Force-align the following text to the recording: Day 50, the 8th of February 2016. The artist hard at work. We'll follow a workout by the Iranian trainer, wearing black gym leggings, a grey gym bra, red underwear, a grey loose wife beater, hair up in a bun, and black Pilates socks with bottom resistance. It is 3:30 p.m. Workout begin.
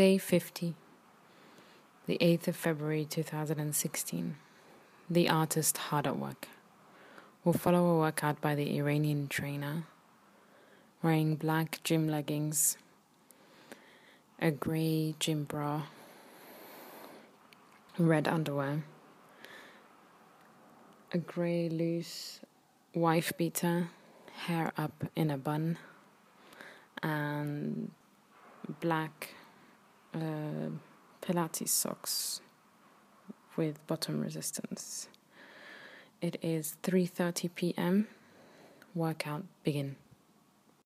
Day 0.00 0.16
50, 0.16 0.72
the 2.06 2.16
8th 2.22 2.48
of 2.48 2.56
February 2.56 3.04
2016. 3.04 4.36
The 5.10 5.28
artist 5.28 5.76
hard 5.76 6.06
at 6.06 6.18
work. 6.18 6.48
We'll 7.44 7.52
follow 7.52 7.84
a 7.84 7.98
workout 7.98 8.40
by 8.40 8.54
the 8.54 8.78
Iranian 8.78 9.28
trainer, 9.28 9.84
wearing 11.02 11.36
black 11.36 11.80
gym 11.84 12.08
leggings, 12.08 12.78
a 14.40 14.50
grey 14.50 15.16
gym 15.18 15.44
bra, 15.44 15.82
red 17.98 18.26
underwear, 18.26 18.84
a 21.12 21.18
grey 21.18 21.68
loose 21.68 22.40
wife 22.94 23.34
beater, 23.36 23.90
hair 24.46 24.72
up 24.78 25.04
in 25.14 25.30
a 25.30 25.36
bun, 25.36 25.76
and 27.02 27.90
black 28.80 29.34
Pilates 31.30 31.68
socks 31.68 32.40
with 33.56 33.86
bottom 33.86 34.20
resistance. 34.20 35.08
It 36.20 36.36
is 36.42 36.76
3:30 36.82 37.54
p.m. 37.54 38.08
Workout 38.96 39.44
begin. 39.62 39.94